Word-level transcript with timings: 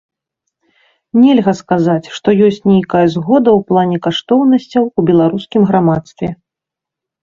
Нельга 1.21 1.53
сказаць, 1.61 2.11
што 2.17 2.27
ёсць 2.47 2.59
нейкая 2.73 3.05
згода 3.19 3.49
у 3.61 3.63
плане 3.71 4.03
каштоўнасцяў 4.09 4.93
у 4.99 5.09
беларускім 5.13 5.61
грамадстве. 5.73 6.27